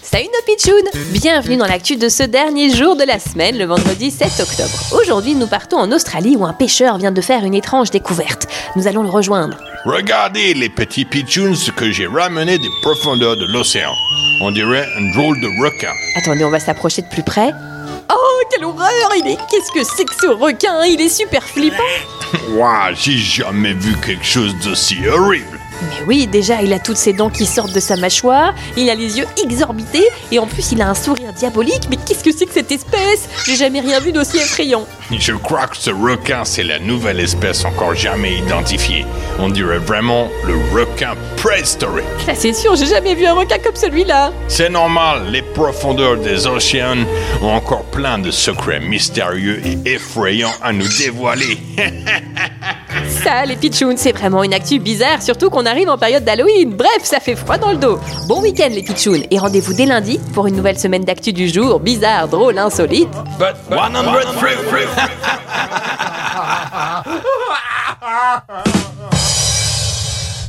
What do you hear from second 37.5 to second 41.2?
encore jamais identifiée. On dirait vraiment le requin